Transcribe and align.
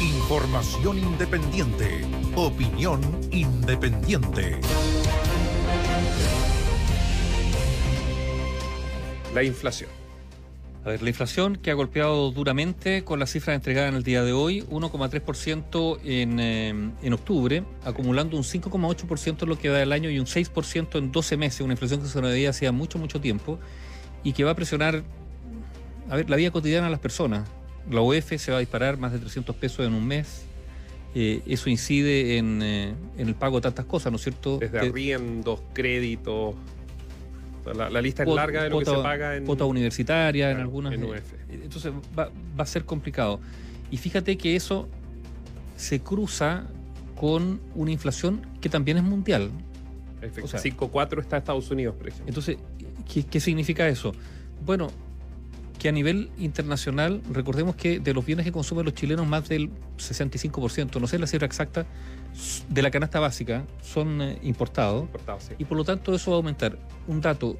Información 0.00 0.98
independiente. 0.98 2.02
Opinión 2.34 3.00
independiente. 3.30 4.60
La 9.34 9.42
inflación. 9.42 9.88
A 10.84 10.90
ver, 10.90 11.02
la 11.02 11.08
inflación 11.08 11.56
que 11.56 11.70
ha 11.70 11.74
golpeado 11.74 12.30
duramente 12.30 13.04
con 13.04 13.18
las 13.18 13.30
cifras 13.30 13.56
entregadas 13.56 13.88
en 13.88 13.96
el 13.96 14.02
día 14.02 14.22
de 14.22 14.32
hoy, 14.32 14.62
1,3% 14.70 15.98
en, 16.04 16.40
eh, 16.40 16.92
en 17.02 17.12
octubre, 17.14 17.64
acumulando 17.82 18.36
un 18.36 18.44
5,8% 18.44 19.42
en 19.44 19.48
lo 19.48 19.58
que 19.58 19.70
va 19.70 19.78
del 19.78 19.92
año 19.92 20.10
y 20.10 20.18
un 20.18 20.26
6% 20.26 20.98
en 20.98 21.10
12 21.10 21.36
meses, 21.38 21.62
una 21.62 21.72
inflación 21.72 22.02
que 22.02 22.08
se 22.08 22.20
no 22.20 22.28
veía 22.28 22.50
hacía 22.50 22.70
mucho, 22.70 22.98
mucho 22.98 23.20
tiempo 23.20 23.58
y 24.22 24.34
que 24.34 24.44
va 24.44 24.50
a 24.50 24.54
presionar, 24.54 25.02
a 26.10 26.16
ver, 26.16 26.28
la 26.28 26.36
vida 26.36 26.50
cotidiana 26.50 26.84
de 26.84 26.90
las 26.90 27.00
personas. 27.00 27.48
La 27.90 28.00
UEF 28.00 28.36
se 28.38 28.50
va 28.50 28.58
a 28.58 28.60
disparar 28.60 28.98
más 28.98 29.12
de 29.12 29.18
300 29.18 29.54
pesos 29.56 29.86
en 29.86 29.94
un 29.94 30.06
mes. 30.06 30.44
Eh, 31.14 31.42
eso 31.46 31.70
incide 31.70 32.36
en, 32.36 32.60
eh, 32.62 32.94
en, 33.16 33.28
el 33.28 33.34
pago 33.34 33.56
de 33.56 33.62
tantas 33.62 33.86
cosas, 33.86 34.12
¿no 34.12 34.16
es 34.16 34.22
cierto? 34.22 34.58
Desde 34.58 34.80
arriendos, 34.80 35.60
créditos, 35.72 36.54
la, 37.74 37.90
la, 37.90 38.00
lista 38.00 38.22
es 38.22 38.28
larga 38.28 38.62
de 38.62 38.70
lo 38.70 38.76
cuota, 38.76 38.90
que 38.90 38.96
se 38.96 39.02
paga 39.02 39.36
en. 39.36 39.46
Cuota 39.46 39.64
universitaria, 39.64 40.50
en 40.50 40.58
algunas. 40.58 40.92
En 40.92 41.04
UF. 41.04 41.32
Entonces 41.48 41.92
va, 42.16 42.30
va, 42.58 42.62
a 42.62 42.66
ser 42.66 42.84
complicado. 42.84 43.40
Y 43.90 43.96
fíjate 43.96 44.36
que 44.36 44.56
eso 44.56 44.88
se 45.76 46.00
cruza 46.00 46.66
con 47.14 47.60
una 47.74 47.90
inflación 47.90 48.46
que 48.60 48.68
también 48.68 48.98
es 48.98 49.02
mundial. 49.02 49.50
O 50.42 50.48
sea, 50.48 50.60
5,4 50.60 51.20
está 51.20 51.36
Estados 51.36 51.70
Unidos, 51.70 51.94
por 51.96 52.08
ejemplo. 52.08 52.28
Entonces, 52.28 52.56
¿qué, 53.12 53.24
¿qué 53.24 53.40
significa 53.40 53.88
eso? 53.88 54.12
Bueno, 54.64 54.90
que 55.86 55.90
a 55.90 55.92
nivel 55.92 56.30
internacional, 56.36 57.22
recordemos 57.30 57.76
que 57.76 58.00
de 58.00 58.12
los 58.12 58.26
bienes 58.26 58.44
que 58.44 58.50
consumen 58.50 58.84
los 58.84 58.94
chilenos, 58.94 59.24
más 59.24 59.48
del 59.48 59.70
65%, 59.98 61.00
no 61.00 61.06
sé 61.06 61.16
la 61.16 61.28
cifra 61.28 61.46
exacta, 61.46 61.86
de 62.68 62.82
la 62.82 62.90
canasta 62.90 63.20
básica 63.20 63.64
son 63.82 64.20
eh, 64.20 64.36
importados. 64.42 65.02
Importado, 65.04 65.38
sí. 65.38 65.54
Y 65.58 65.64
por 65.64 65.78
lo 65.78 65.84
tanto 65.84 66.12
eso 66.12 66.32
va 66.32 66.38
a 66.38 66.38
aumentar. 66.38 66.76
Un 67.06 67.20
dato, 67.20 67.56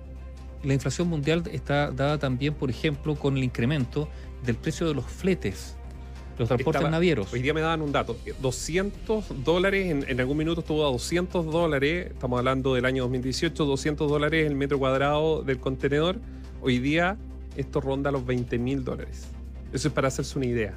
la 0.64 0.74
inflación 0.74 1.06
mundial 1.06 1.44
está 1.52 1.92
dada 1.92 2.18
también, 2.18 2.52
por 2.54 2.68
ejemplo, 2.68 3.14
con 3.14 3.36
el 3.36 3.44
incremento 3.44 4.08
del 4.44 4.56
precio 4.56 4.88
de 4.88 4.94
los 4.94 5.04
fletes, 5.04 5.76
los 6.36 6.48
transportes 6.48 6.80
Estaba- 6.80 6.90
navieros. 6.90 7.32
Hoy 7.32 7.42
día 7.42 7.54
me 7.54 7.60
daban 7.60 7.80
un 7.80 7.92
dato. 7.92 8.16
200 8.42 9.44
dólares, 9.44 9.88
en, 9.88 10.04
en 10.08 10.18
algún 10.18 10.36
minuto 10.36 10.62
estuvo 10.62 10.84
a 10.84 10.90
200 10.90 11.46
dólares, 11.46 12.08
estamos 12.10 12.38
hablando 12.40 12.74
del 12.74 12.86
año 12.86 13.04
2018, 13.04 13.64
200 13.64 14.10
dólares 14.10 14.48
el 14.48 14.56
metro 14.56 14.80
cuadrado 14.80 15.44
del 15.44 15.60
contenedor. 15.60 16.18
Hoy 16.60 16.80
día 16.80 17.16
esto 17.56 17.80
ronda 17.80 18.10
los 18.10 18.24
20 18.26 18.58
mil 18.58 18.84
dólares. 18.84 19.26
Eso 19.72 19.88
es 19.88 19.94
para 19.94 20.08
hacerse 20.08 20.38
una 20.38 20.46
idea. 20.46 20.74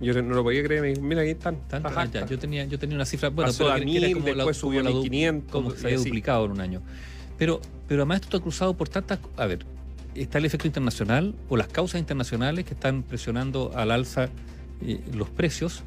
Yo 0.00 0.14
no 0.22 0.34
lo 0.34 0.42
podía 0.42 0.62
creer, 0.62 0.80
me 0.80 0.88
dijo, 0.88 1.02
mira, 1.02 1.20
aquí 1.20 1.32
están. 1.32 1.56
Tanto, 1.68 1.88
Ajá, 1.88 2.02
ah, 2.02 2.06
ya, 2.10 2.26
yo 2.26 2.38
tenía, 2.38 2.64
yo 2.64 2.78
tenía 2.78 2.96
una 2.96 3.04
cifra, 3.04 3.28
bueno, 3.28 3.48
Pasó 3.50 3.64
pero 3.64 3.76
a 3.76 3.78
1000, 3.78 4.14
como 4.14 4.28
la- 4.28 4.34
después 4.34 4.58
como 4.58 4.70
subió 4.70 4.80
a 4.80 4.82
la 4.84 4.90
du- 4.90 5.02
1500, 5.02 5.52
como 5.52 5.70
que 5.72 5.76
se 5.78 5.86
había 5.86 5.96
así. 5.98 6.04
duplicado 6.06 6.44
en 6.46 6.50
un 6.52 6.60
año. 6.60 6.82
Pero, 7.36 7.60
pero 7.86 8.02
además 8.02 8.16
esto 8.22 8.36
está 8.38 8.42
cruzado 8.42 8.74
por 8.76 8.88
tantas, 8.88 9.18
a 9.36 9.44
ver, 9.46 9.66
está 10.14 10.38
el 10.38 10.46
efecto 10.46 10.66
internacional 10.66 11.34
o 11.50 11.56
las 11.58 11.68
causas 11.68 12.00
internacionales 12.00 12.64
que 12.64 12.72
están 12.72 13.02
presionando 13.02 13.72
al 13.74 13.90
alza 13.90 14.30
eh, 14.82 15.00
los 15.12 15.28
precios, 15.28 15.82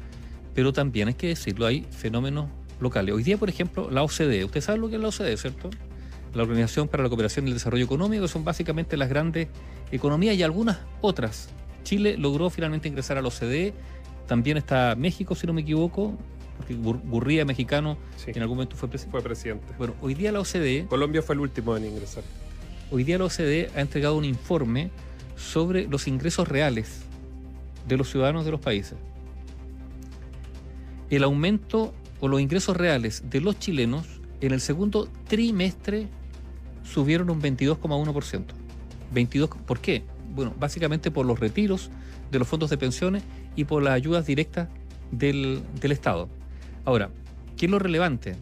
pero 0.54 0.72
también 0.72 1.08
hay 1.08 1.14
que 1.14 1.26
decirlo, 1.28 1.66
hay 1.66 1.84
fenómenos 1.90 2.46
locales. 2.80 3.12
Hoy 3.16 3.24
día, 3.24 3.36
por 3.36 3.48
ejemplo, 3.48 3.90
la 3.90 4.04
OCDE, 4.04 4.44
usted 4.44 4.60
sabe 4.60 4.78
lo 4.78 4.88
que 4.88 4.94
es 4.96 5.02
la 5.02 5.08
OCDE, 5.08 5.36
¿cierto? 5.36 5.70
La 6.34 6.42
Organización 6.42 6.88
para 6.88 7.02
la 7.02 7.08
Cooperación 7.08 7.46
y 7.46 7.48
el 7.48 7.54
Desarrollo 7.54 7.84
Económico, 7.84 8.22
que 8.22 8.28
son 8.28 8.44
básicamente 8.44 8.96
las 8.96 9.08
grandes 9.08 9.48
economías 9.92 10.36
y 10.36 10.42
algunas 10.42 10.78
otras. 11.00 11.48
Chile 11.84 12.16
logró 12.18 12.50
finalmente 12.50 12.88
ingresar 12.88 13.18
a 13.18 13.22
la 13.22 13.28
OCDE, 13.28 13.72
también 14.26 14.56
está 14.56 14.94
México, 14.96 15.34
si 15.34 15.46
no 15.46 15.52
me 15.52 15.60
equivoco, 15.60 16.16
porque 16.56 16.74
Gur- 16.76 17.00
Gurría, 17.04 17.44
mexicano, 17.44 17.96
Sí, 18.16 18.32
en 18.34 18.42
algún 18.42 18.56
momento 18.56 18.74
fue 18.76 18.88
presidente. 18.88 19.12
fue 19.12 19.22
presidente. 19.22 19.66
Bueno, 19.78 19.94
hoy 20.00 20.14
día 20.14 20.32
la 20.32 20.40
OCDE, 20.40 20.86
Colombia 20.88 21.22
fue 21.22 21.34
el 21.34 21.40
último 21.40 21.76
en 21.76 21.84
ingresar. 21.86 22.24
hoy 22.90 23.04
día 23.04 23.18
la 23.18 23.24
OCDE 23.26 23.70
ha 23.76 23.80
entregado 23.80 24.16
un 24.16 24.24
informe 24.24 24.90
sobre 25.36 25.86
los 25.88 26.06
ingresos 26.08 26.48
reales 26.48 27.02
de 27.86 27.96
los 27.96 28.08
ciudadanos 28.10 28.44
de 28.44 28.50
los 28.50 28.60
países. 28.60 28.94
El 31.10 31.22
aumento 31.24 31.92
o 32.20 32.28
los 32.28 32.40
ingresos 32.40 32.76
reales 32.76 33.24
de 33.30 33.40
los 33.40 33.58
chilenos 33.58 34.06
en 34.40 34.52
el 34.52 34.60
segundo 34.60 35.08
trimestre 35.28 36.08
subieron 36.84 37.30
un 37.30 37.42
22,1%. 37.42 38.44
22, 39.12 39.50
¿Por 39.66 39.80
qué? 39.80 40.04
Bueno, 40.34 40.54
básicamente 40.58 41.10
por 41.10 41.26
los 41.26 41.40
retiros 41.40 41.90
de 42.30 42.38
los 42.38 42.48
fondos 42.48 42.70
de 42.70 42.78
pensiones 42.78 43.22
y 43.56 43.64
por 43.64 43.82
las 43.82 43.94
ayudas 43.94 44.26
directas 44.26 44.68
del, 45.10 45.62
del 45.80 45.92
Estado. 45.92 46.28
Ahora, 46.84 47.10
¿qué 47.56 47.66
es 47.66 47.70
lo 47.70 47.78
relevante? 47.78 48.36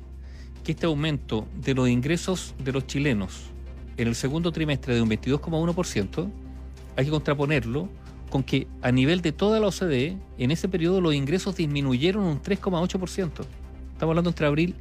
Que 0.64 0.72
este 0.72 0.86
aumento 0.86 1.46
de 1.62 1.74
los 1.74 1.88
ingresos 1.88 2.54
de 2.62 2.72
los 2.72 2.86
chilenos 2.86 3.52
en 3.96 4.08
el 4.08 4.14
segundo 4.14 4.52
trimestre 4.52 4.94
de 4.94 5.02
un 5.02 5.10
22,1%, 5.10 6.30
hay 6.96 7.04
que 7.04 7.10
contraponerlo 7.10 7.88
con 8.30 8.42
que 8.42 8.66
a 8.80 8.90
nivel 8.90 9.20
de 9.20 9.32
toda 9.32 9.60
la 9.60 9.66
OCDE, 9.66 10.16
en 10.38 10.50
ese 10.50 10.68
periodo 10.68 11.00
los 11.00 11.14
ingresos 11.14 11.56
disminuyeron 11.56 12.24
un 12.24 12.40
3,8%. 12.40 13.22
Estamos 13.22 13.46
hablando 14.00 14.30
entre 14.30 14.46
abril 14.46 14.74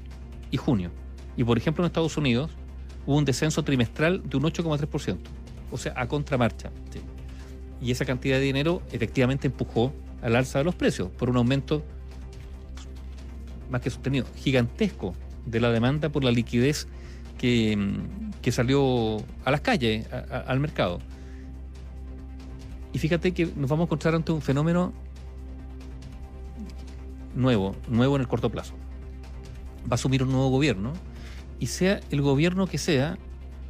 y 0.51 0.57
junio. 0.57 0.91
Y 1.35 1.43
por 1.43 1.57
ejemplo 1.57 1.83
en 1.83 1.87
Estados 1.87 2.15
Unidos 2.17 2.51
hubo 3.05 3.17
un 3.17 3.25
descenso 3.25 3.63
trimestral 3.63 4.21
de 4.27 4.37
un 4.37 4.43
8,3%. 4.43 5.17
O 5.71 5.77
sea, 5.77 5.93
a 5.95 6.07
contramarcha. 6.07 6.71
Y 7.81 7.91
esa 7.91 8.05
cantidad 8.05 8.37
de 8.37 8.43
dinero 8.43 8.81
efectivamente 8.91 9.47
empujó 9.47 9.93
al 10.21 10.35
alza 10.35 10.59
de 10.59 10.65
los 10.65 10.75
precios 10.75 11.09
por 11.09 11.29
un 11.29 11.37
aumento 11.37 11.83
más 13.69 13.81
que 13.81 13.89
sostenido, 13.89 14.25
gigantesco 14.35 15.13
de 15.45 15.59
la 15.59 15.71
demanda 15.71 16.09
por 16.09 16.23
la 16.23 16.31
liquidez 16.31 16.87
que, 17.39 17.77
que 18.41 18.51
salió 18.51 19.17
a 19.45 19.51
las 19.51 19.61
calles, 19.61 20.05
a- 20.11 20.39
al 20.47 20.59
mercado. 20.59 20.99
Y 22.93 22.99
fíjate 22.99 23.31
que 23.33 23.45
nos 23.45 23.69
vamos 23.69 23.83
a 23.83 23.87
encontrar 23.87 24.13
ante 24.13 24.31
un 24.33 24.41
fenómeno 24.41 24.91
nuevo, 27.35 27.75
nuevo 27.87 28.15
en 28.15 28.21
el 28.21 28.27
corto 28.27 28.49
plazo. 28.49 28.73
Va 29.85 29.91
a 29.91 29.95
asumir 29.95 30.21
un 30.23 30.29
nuevo 30.31 30.49
gobierno 30.49 30.93
y 31.61 31.67
sea 31.67 32.01
el 32.09 32.21
gobierno 32.21 32.65
que 32.65 32.79
sea, 32.79 33.17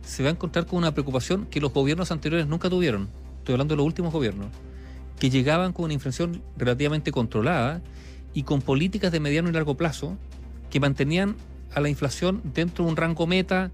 se 0.02 0.24
va 0.24 0.30
a 0.30 0.32
encontrar 0.32 0.66
con 0.66 0.80
una 0.80 0.94
preocupación 0.94 1.46
que 1.46 1.60
los 1.60 1.74
gobiernos 1.74 2.10
anteriores 2.10 2.48
nunca 2.48 2.70
tuvieron. 2.70 3.10
Estoy 3.40 3.54
hablando 3.54 3.74
de 3.74 3.78
los 3.78 3.86
últimos 3.86 4.14
gobiernos, 4.14 4.48
que 5.20 5.30
llegaban 5.30 5.74
con 5.74 5.86
una 5.86 5.94
inflación 5.94 6.42
relativamente 6.58 7.12
controlada 7.12 7.82
y 8.34 8.44
con 8.44 8.62
políticas 8.62 9.12
de 9.12 9.20
mediano 9.20 9.50
y 9.50 9.52
largo 9.52 9.76
plazo 9.76 10.18
que 10.70 10.80
mantenían 10.80 11.36
a 11.76 11.82
la 11.82 11.90
inflación 11.90 12.42
dentro 12.56 12.86
de 12.86 12.92
un 12.92 12.98
rango 12.98 13.28
meta 13.28 13.72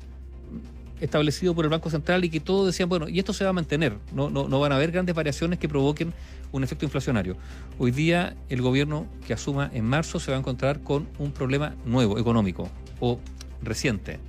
establecido 1.00 1.54
por 1.54 1.66
el 1.66 1.70
Banco 1.70 1.92
Central 1.92 2.26
y 2.26 2.32
que 2.32 2.40
todos 2.40 2.66
decían, 2.66 2.90
bueno, 2.90 3.08
y 3.08 3.20
esto 3.20 3.34
se 3.34 3.44
va 3.44 3.52
a 3.52 3.54
mantener, 3.54 4.00
no, 4.16 4.32
no, 4.32 4.48
no 4.48 4.60
van 4.60 4.72
a 4.72 4.78
haber 4.78 4.92
grandes 4.92 5.14
variaciones 5.14 5.60
que 5.60 5.70
provoquen 5.70 6.12
un 6.52 6.64
efecto 6.64 6.86
inflacionario. 6.86 7.38
Hoy 7.78 7.92
día 7.92 8.36
el 8.50 8.64
gobierno 8.64 9.06
que 9.28 9.34
asuma 9.34 9.70
en 9.72 9.86
marzo 9.86 10.20
se 10.20 10.32
va 10.32 10.38
a 10.38 10.40
encontrar 10.40 10.82
con 10.82 11.08
un 11.20 11.32
problema 11.32 11.76
nuevo, 11.86 12.18
económico 12.18 12.68
o 13.00 13.20
reciente, 13.62 14.19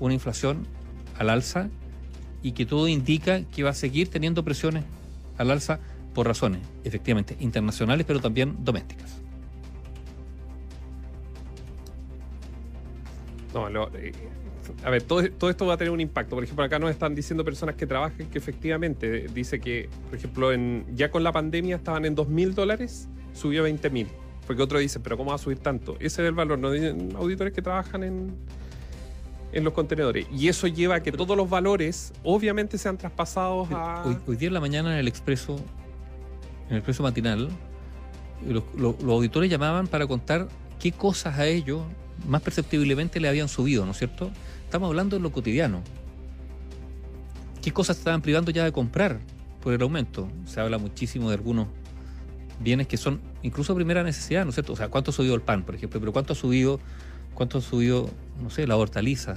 una 0.00 0.14
inflación 0.14 0.66
al 1.18 1.30
alza 1.30 1.68
y 2.42 2.52
que 2.52 2.66
todo 2.66 2.88
indica 2.88 3.42
que 3.44 3.62
va 3.62 3.70
a 3.70 3.74
seguir 3.74 4.08
teniendo 4.08 4.44
presiones 4.44 4.84
al 5.38 5.50
alza 5.50 5.80
por 6.14 6.26
razones, 6.26 6.60
efectivamente, 6.84 7.36
internacionales, 7.40 8.06
pero 8.06 8.20
también 8.20 8.56
domésticas. 8.64 9.16
No, 13.54 13.68
lo- 13.70 13.90
eh, 13.96 14.12
a 14.84 14.90
ver, 14.90 15.02
todo, 15.02 15.30
todo 15.30 15.48
esto 15.50 15.66
va 15.66 15.74
a 15.74 15.76
tener 15.76 15.92
un 15.92 16.00
impacto. 16.00 16.34
Por 16.34 16.44
ejemplo, 16.44 16.64
acá 16.64 16.78
nos 16.78 16.90
están 16.90 17.14
diciendo 17.14 17.44
personas 17.44 17.76
que 17.76 17.86
trabajan 17.86 18.26
que 18.28 18.38
efectivamente 18.38 19.26
dice 19.32 19.60
que, 19.60 19.88
por 20.10 20.18
ejemplo, 20.18 20.52
en, 20.52 20.84
ya 20.94 21.10
con 21.10 21.22
la 21.22 21.32
pandemia 21.32 21.76
estaban 21.76 22.04
en 22.04 22.14
2 22.14 22.28
mil 22.28 22.54
dólares, 22.54 23.08
subió 23.32 23.60
a 23.60 23.64
20 23.64 23.90
mil. 23.90 24.08
Porque 24.46 24.62
otro 24.62 24.78
dice, 24.78 25.00
pero 25.00 25.16
¿cómo 25.16 25.30
va 25.30 25.36
a 25.36 25.38
subir 25.38 25.58
tanto? 25.58 25.94
Ese 25.96 26.22
es 26.22 26.28
el 26.28 26.32
valor. 26.34 26.58
No 26.58 26.70
Dicen 26.70 27.14
auditores 27.16 27.52
que 27.52 27.62
trabajan 27.62 28.04
en, 28.04 28.34
en 29.52 29.64
los 29.64 29.72
contenedores. 29.72 30.26
Y 30.32 30.48
eso 30.48 30.66
lleva 30.68 30.96
a 30.96 31.02
que 31.02 31.10
todos 31.12 31.36
los 31.36 31.50
valores, 31.50 32.12
obviamente, 32.22 32.78
sean 32.78 32.96
traspasados 32.96 33.68
a. 33.72 34.04
Hoy, 34.06 34.16
hoy 34.26 34.36
día 34.36 34.48
en 34.48 34.54
la 34.54 34.60
mañana 34.60 34.92
en 34.92 34.98
el 34.98 35.08
expreso, 35.08 35.56
en 36.66 36.72
el 36.72 36.76
expreso 36.76 37.02
matinal, 37.02 37.48
los, 38.46 38.62
los- 38.76 39.02
los 39.02 39.12
auditores 39.12 39.50
llamaban 39.50 39.88
para 39.88 40.06
contar 40.06 40.46
qué 40.78 40.92
cosas 40.92 41.38
a 41.38 41.46
ellos 41.46 41.82
más 42.28 42.40
perceptiblemente 42.42 43.18
le 43.20 43.28
habían 43.28 43.48
subido, 43.48 43.84
¿no 43.84 43.90
es 43.92 43.98
cierto? 43.98 44.30
Estamos 44.64 44.88
hablando 44.88 45.16
de 45.16 45.22
lo 45.22 45.32
cotidiano. 45.32 45.82
¿Qué 47.62 47.72
cosas 47.72 47.98
estaban 47.98 48.22
privando 48.22 48.50
ya 48.50 48.64
de 48.64 48.72
comprar 48.72 49.18
por 49.60 49.72
el 49.74 49.82
aumento? 49.82 50.28
Se 50.44 50.60
habla 50.60 50.78
muchísimo 50.78 51.28
de 51.30 51.34
algunos 51.34 51.66
bienes 52.60 52.86
que 52.86 52.96
son 52.96 53.20
incluso 53.42 53.74
primera 53.74 54.02
necesidad, 54.02 54.44
¿no 54.44 54.50
es 54.50 54.56
cierto? 54.56 54.72
O 54.72 54.76
sea, 54.76 54.88
¿cuánto 54.88 55.10
ha 55.10 55.14
subido 55.14 55.34
el 55.34 55.42
pan, 55.42 55.62
por 55.64 55.74
ejemplo? 55.74 56.00
Pero 56.00 56.12
¿cuánto 56.12 56.32
ha 56.32 56.36
subido, 56.36 56.80
cuánto 57.34 57.58
ha 57.58 57.60
subido, 57.60 58.08
no 58.42 58.50
sé, 58.50 58.66
la 58.66 58.76
hortaliza? 58.76 59.36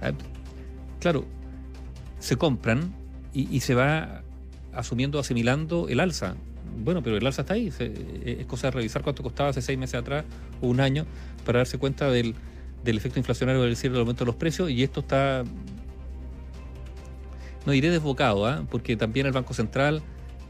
Ah, 0.00 0.12
Claro, 1.02 1.24
se 2.20 2.36
compran 2.36 2.94
y, 3.34 3.48
y 3.54 3.58
se 3.58 3.74
va 3.74 4.22
asumiendo, 4.72 5.18
asimilando 5.18 5.88
el 5.88 5.98
alza 5.98 6.36
Bueno, 6.84 7.02
pero 7.02 7.16
el 7.16 7.26
alza 7.26 7.42
está 7.42 7.54
ahí. 7.54 7.72
Eh, 7.80 8.36
es 8.38 8.46
cosa 8.46 8.68
de 8.68 8.70
revisar 8.70 9.02
cuánto 9.02 9.24
costaba 9.24 9.50
hace 9.50 9.62
seis 9.62 9.76
meses 9.76 9.96
atrás 9.96 10.24
o 10.60 10.68
un 10.68 10.78
año 10.78 11.04
para 11.44 11.58
darse 11.58 11.76
cuenta 11.76 12.08
del, 12.08 12.36
del 12.84 12.96
efecto 12.96 13.18
inflacionario 13.18 13.62
del 13.62 13.74
cierre 13.74 13.94
del 13.94 14.02
aumento 14.02 14.24
de 14.24 14.26
los 14.26 14.36
precios 14.36 14.70
y 14.70 14.84
esto 14.84 15.00
está, 15.00 15.42
no 17.66 17.72
diré 17.72 17.90
desbocado, 17.90 18.46
¿ah? 18.46 18.64
porque 18.70 18.96
también 18.96 19.26
el 19.26 19.32
Banco 19.32 19.54
Central 19.54 20.02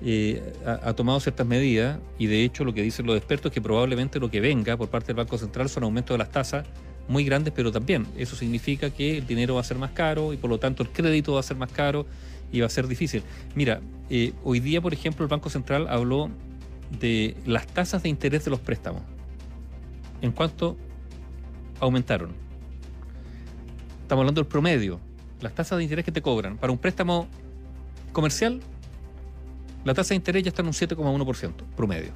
eh, 0.05 0.53
ha, 0.67 0.93
tomado 0.95 1.21
ciertas 1.21 1.47
medidas 1.47 1.99
y 2.19 2.27
de 2.27 2.43
hecho 2.43 2.65
lo 2.65 2.75
que 2.75 2.83
dicen 2.83 3.07
los 3.07 3.17
expertos 3.17 3.51
es 3.51 3.55
que 3.55 3.61
probablemente 3.61 4.19
lo 4.19 4.31
que 4.31 4.41
venga 4.41 4.77
por 4.77 4.89
parte 4.89 5.09
del 5.09 5.17
Banco 5.17 5.39
Central 5.39 5.69
son 5.69 5.85
aumentos 5.85 6.15
de 6.15 6.19
las 6.19 6.31
tasas 6.31 6.67
muy 7.09 7.25
grandes, 7.25 7.53
pero 7.55 7.71
también 7.71 8.07
eso 8.17 8.35
significa 8.35 8.91
que 8.91 9.19
el 9.19 9.27
dinero 9.27 9.55
va 9.55 9.61
a 9.61 9.65
ser 9.65 9.79
más 9.79 9.93
caro 9.93 10.33
y 10.33 10.37
por 10.37 10.51
lo 10.51 10.59
tanto 10.59 10.83
el 10.83 10.89
crédito 10.89 11.35
va 11.35 11.41
a 11.41 11.45
ser 11.45 11.57
más 11.57 11.71
caro 11.71 12.07
y 12.51 12.61
va 12.61 12.67
a 12.67 12.71
ser 12.71 12.89
difícil. 12.89 13.23
Mira, 13.55 13.81
eh, 14.11 14.33
hoy 14.45 14.61
día, 14.61 14.81
por 14.81 14.93
ejemplo, 14.93 15.25
el 15.25 15.29
Banco 15.29 15.51
Central 15.51 15.87
habló 15.89 16.31
de 16.99 17.37
las 17.47 17.67
tasas 17.67 18.03
de 18.03 18.09
interés 18.09 18.45
de 18.45 18.51
los 18.51 18.61
préstamos. 18.61 19.03
¿En 20.21 20.33
cuánto 20.33 20.77
aumentaron? 21.81 22.31
Estamos 24.03 24.23
hablando 24.23 24.41
del 24.41 24.49
promedio. 24.49 25.01
Las 25.41 25.55
tasas 25.55 25.79
de 25.79 25.85
interés 25.85 26.05
que 26.05 26.13
te 26.13 26.23
cobran 26.23 26.59
para 26.59 26.73
un 26.73 26.79
préstamo 26.79 27.27
comercial, 28.13 28.61
la 29.85 29.95
tasa 29.95 30.11
de 30.11 30.17
interés 30.17 30.45
ya 30.45 30.49
está 30.51 30.63
en 30.63 30.69
un 30.69 30.73
7,1% 30.73 31.53
promedio. 31.77 32.13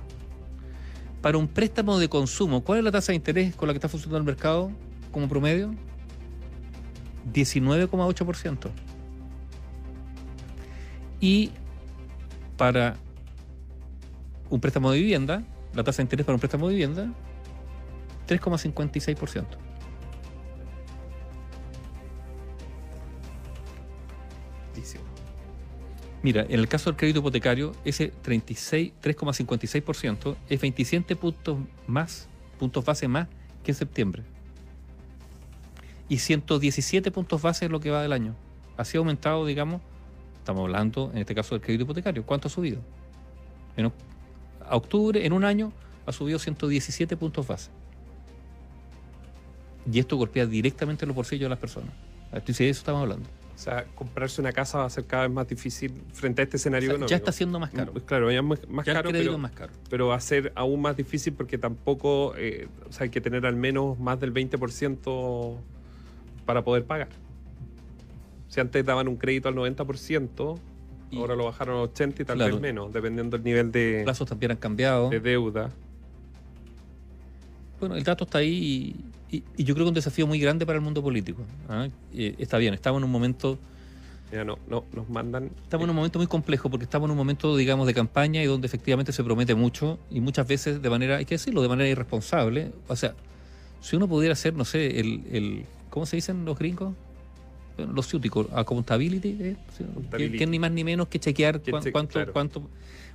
Para 1.20 1.38
un 1.38 1.48
préstamo 1.48 1.98
de 1.98 2.08
consumo, 2.08 2.62
¿cuál 2.62 2.78
es 2.78 2.84
la 2.84 2.92
tasa 2.92 3.12
de 3.12 3.16
interés 3.16 3.54
con 3.56 3.66
la 3.66 3.74
que 3.74 3.78
está 3.78 3.88
funcionando 3.88 4.18
el 4.18 4.24
mercado 4.24 4.70
como 5.10 5.28
promedio? 5.28 5.74
19,8%. 7.32 8.70
Y 11.20 11.50
para 12.56 12.96
un 14.50 14.60
préstamo 14.60 14.92
de 14.92 14.98
vivienda, 14.98 15.42
la 15.74 15.82
tasa 15.82 15.98
de 15.98 16.02
interés 16.04 16.24
para 16.24 16.34
un 16.34 16.40
préstamo 16.40 16.68
de 16.68 16.74
vivienda, 16.74 17.12
3,56%. 18.28 19.65
Mira, 26.26 26.44
en 26.49 26.58
el 26.58 26.67
caso 26.67 26.90
del 26.90 26.96
crédito 26.96 27.20
hipotecario, 27.20 27.70
ese 27.84 28.08
36, 28.08 28.94
3,56% 29.00 30.37
es 30.49 30.61
27 30.61 31.14
puntos 31.14 31.58
más, 31.87 32.28
puntos 32.58 32.84
base 32.84 33.06
más 33.06 33.28
que 33.62 33.70
en 33.70 33.76
septiembre. 33.76 34.25
Y 36.08 36.19
117 36.19 37.12
puntos 37.12 37.40
base 37.40 37.67
es 37.67 37.70
lo 37.70 37.78
que 37.78 37.90
va 37.90 38.02
del 38.02 38.12
año. 38.12 38.34
Así 38.76 38.96
ha 38.96 38.99
aumentado, 38.99 39.46
digamos, 39.46 39.81
estamos 40.38 40.62
hablando 40.62 41.12
en 41.12 41.19
este 41.19 41.32
caso 41.32 41.55
del 41.55 41.62
crédito 41.62 41.84
hipotecario. 41.84 42.26
¿Cuánto 42.26 42.49
ha 42.49 42.50
subido? 42.50 42.81
En 43.76 43.87
a 43.87 44.75
octubre, 44.75 45.25
en 45.25 45.32
un 45.32 45.44
año, 45.44 45.73
ha 46.06 46.11
subido 46.11 46.40
117 46.40 47.17
puntos 47.17 47.46
base. 47.46 47.70
Y 49.88 50.00
esto 50.00 50.17
golpea 50.17 50.44
directamente 50.44 51.06
los 51.06 51.14
bolsillos 51.14 51.44
de 51.44 51.50
las 51.50 51.61
personas. 51.61 51.94
De 52.32 52.40
eso 52.50 52.64
estamos 52.64 53.02
hablando. 53.02 53.28
O 53.56 53.58
sea, 53.58 53.86
comprarse 53.94 54.38
una 54.42 54.52
casa 54.52 54.78
va 54.78 54.84
a 54.84 54.90
ser 54.90 55.06
cada 55.06 55.22
vez 55.22 55.32
más 55.32 55.48
difícil 55.48 55.90
frente 56.12 56.42
a 56.42 56.44
este 56.44 56.58
escenario 56.58 56.88
O 56.88 56.90
sea, 56.90 56.94
económico. 56.96 57.10
ya 57.10 57.16
está 57.16 57.32
siendo 57.32 57.58
más 57.58 57.70
caro. 57.70 57.90
Pues 57.92 58.04
Claro, 58.04 58.30
ya 58.30 58.38
es 58.40 58.44
más, 58.44 58.68
más 58.68 58.84
Ya 58.84 58.92
caro, 58.92 59.10
pero, 59.10 59.38
más 59.38 59.52
caro. 59.52 59.72
pero 59.88 60.08
va 60.08 60.14
a 60.16 60.20
ser 60.20 60.52
aún 60.54 60.82
más 60.82 60.94
difícil 60.94 61.32
porque 61.32 61.56
tampoco, 61.56 62.34
eh, 62.36 62.68
o 62.86 62.92
sea, 62.92 63.04
hay 63.04 63.10
que 63.10 63.22
tener 63.22 63.46
al 63.46 63.56
menos 63.56 63.98
más 63.98 64.20
del 64.20 64.30
20% 64.34 65.56
para 66.44 66.62
poder 66.64 66.84
pagar. 66.84 67.08
Si 68.48 68.60
antes 68.60 68.84
daban 68.84 69.08
un 69.08 69.16
crédito 69.16 69.48
al 69.48 69.54
90%, 69.54 70.58
Y- 71.10 71.18
ahora 71.18 71.34
lo 71.34 71.44
bajaron 71.46 71.76
al 71.78 71.84
80% 71.84 72.22
y 72.22 72.26
tal 72.26 72.36
Claro. 72.36 72.52
vez 72.54 72.60
menos, 72.62 72.92
dependiendo 72.92 73.36
del 73.38 73.44
nivel 73.44 73.72
de, 73.72 74.02
plazos 74.04 74.28
también 74.28 74.52
han 74.52 74.58
cambiado. 74.58 75.08
de 75.08 75.20
deuda. 75.20 75.70
Bueno, 77.81 77.96
el 77.96 78.05
dato 78.05 78.25
está 78.25 78.38
ahí 78.38 78.94
y, 79.31 79.37
y- 79.37 79.43
y 79.56 79.64
yo 79.64 79.75
creo 79.75 79.84
que 79.84 79.88
es 79.88 79.90
un 79.90 79.94
desafío 79.94 80.26
muy 80.26 80.38
grande 80.38 80.64
para 80.67 80.76
el 80.78 80.84
mundo 80.84 81.02
político. 81.02 81.43
¿ah? 81.69 81.88
Eh, 82.14 82.34
está 82.38 82.58
bien, 82.58 82.75
estamos 82.75 83.00
en 83.00 83.05
un 83.05 83.11
momento, 83.11 83.58
Ya 84.32 84.44
no, 84.44 84.58
no, 84.69 84.84
nos 84.93 85.08
mandan. 85.08 85.50
estamos 85.62 85.84
en 85.84 85.90
un 85.90 85.96
momento 85.96 86.19
muy 86.19 86.26
complejo 86.26 86.70
porque 86.70 86.84
estamos 86.84 87.06
en 87.06 87.11
un 87.12 87.17
momento, 87.17 87.56
digamos, 87.56 87.87
de 87.87 87.94
campaña 87.94 88.43
y 88.43 88.46
donde 88.46 88.67
efectivamente 88.67 89.12
se 89.12 89.23
promete 89.23 89.55
mucho 89.55 89.99
y 90.11 90.20
muchas 90.20 90.46
veces 90.49 90.81
de 90.81 90.90
manera, 90.90 91.17
hay 91.17 91.25
que 91.26 91.34
decirlo, 91.34 91.61
de 91.62 91.69
manera 91.69 91.88
irresponsable. 91.88 92.73
O 92.88 92.96
sea, 92.96 93.14
si 93.81 93.94
uno 93.96 94.08
pudiera 94.08 94.32
hacer, 94.32 94.55
no 94.55 94.64
sé, 94.64 94.99
el, 95.00 95.23
el 95.31 95.64
¿cómo 95.90 96.06
se 96.06 96.17
dicen 96.17 96.44
los 96.44 96.58
gringos? 96.58 96.94
Bueno, 97.76 97.93
los 97.93 98.08
ciúticos, 98.08 98.46
accountability, 98.55 99.37
¿eh? 99.38 99.56
Accountability. 99.90 100.38
que 100.38 100.46
ni 100.46 100.58
más 100.58 100.70
ni 100.73 100.82
menos 100.82 101.08
que 101.08 101.20
chequear 101.20 101.61
Que 101.61 101.70
cuán- 101.73 101.82
che- 101.82 101.93
cuánto, 101.93 102.12
claro. 102.14 102.32
cuánto. 102.32 102.62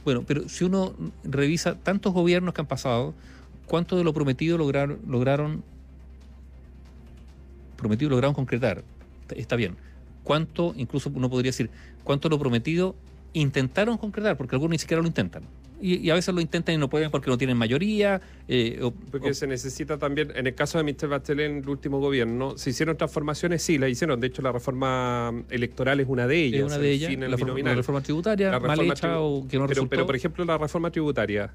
Bueno, 0.06 0.24
pero 0.28 0.48
si 0.50 0.64
uno 0.66 0.94
revisa 1.24 1.76
tantos 1.76 2.14
gobiernos 2.14 2.54
que 2.54 2.62
han 2.62 2.68
pasado, 2.68 3.16
cuánto 3.72 3.96
de 3.96 4.04
lo 4.04 4.12
prometido 4.14 4.58
lograron, 4.58 5.00
lograron 5.08 5.64
prometido 7.78 8.10
lograron 8.10 8.34
concretar. 8.34 8.84
Está- 9.34 9.56
bien. 9.56 9.76
¿Cuánto, 10.26 10.74
incluso 10.78 11.10
uno 11.16 11.30
podría 11.30 11.50
decir, 11.50 11.70
cuánto 12.04 12.28
de 12.28 12.36
lo 12.36 12.40
prometido 12.40 12.96
intentaron 13.34 13.98
concretar? 13.98 14.36
Porque 14.38 14.56
algunos 14.56 14.72
ni 14.72 14.78
siquiera 14.78 15.02
lo 15.02 15.08
intentan. 15.08 15.44
Y, 15.82 15.96
y 16.06 16.10
a 16.12 16.16
veces 16.16 16.36
lo 16.36 16.42
intentan 16.42 16.76
y 16.76 16.78
no 16.78 16.90
pueden 16.90 17.10
porque 17.10 17.32
no 17.32 17.38
tienen 17.40 17.56
mayoría. 17.58 18.22
eh, 18.48 18.80
o- 18.84 18.92
Porque 18.92 19.30
o- 19.30 19.34
se 19.34 19.48
necesita 19.48 19.98
también, 19.98 20.32
en 20.36 20.46
el 20.48 20.54
caso 20.54 20.78
de 20.78 20.84
Mr. 20.84 21.08
Bachelet 21.08 21.50
en 21.50 21.58
el 21.60 21.70
último 21.70 22.00
gobierno, 22.00 22.56
se 22.58 22.70
hicieron 22.72 22.98
transformaciones, 22.98 23.64
sí, 23.64 23.78
las 23.80 23.90
hicieron. 23.90 24.20
De 24.20 24.28
hecho, 24.28 24.42
la 24.44 24.52
reforma 24.52 25.34
electoral 25.50 26.00
es 26.02 26.08
una 26.10 26.28
de 26.28 26.44
ellas. 26.44 26.60
es 26.60 26.66
una 26.68 26.78
de 26.78 26.92
ellas, 26.92 27.10
el 27.12 27.22
la, 27.22 27.74
reforma 27.74 28.02
tributaria 28.02 28.52
La 28.52 28.60
mal 28.60 28.80
hecha 28.82 29.16
tribu- 29.16 29.44
o 29.46 29.48
que 29.48 29.58
no 29.58 29.64
pero, 29.64 29.68
resultó. 29.68 29.90
pero, 29.90 30.06
por 30.06 30.16
ejemplo, 30.18 30.44
la 30.46 30.58
reforma 30.58 30.92
tributaria. 30.92 31.52